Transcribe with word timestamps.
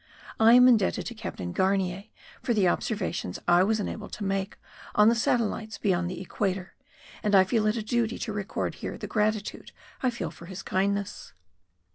I 0.39 0.53
am 0.55 0.67
indebted 0.67 1.05
to 1.05 1.13
Captain 1.13 1.51
Garnier 1.51 2.05
for 2.41 2.55
the 2.55 2.67
observations 2.67 3.37
I 3.47 3.61
was 3.63 3.79
enabled 3.79 4.13
to 4.13 4.23
make 4.23 4.57
on 4.95 5.09
the 5.09 5.13
satellites 5.13 5.77
beyond 5.77 6.09
the 6.09 6.19
equator 6.21 6.73
and 7.21 7.35
I 7.35 7.43
feel 7.43 7.67
it 7.67 7.77
a 7.77 7.83
duty 7.83 8.17
to 8.17 8.33
record 8.33 8.73
here 8.81 8.97
the 8.97 9.05
gratitude 9.05 9.71
I 10.01 10.09
feel 10.09 10.31
for 10.31 10.47
his 10.47 10.63
kindness. 10.63 11.33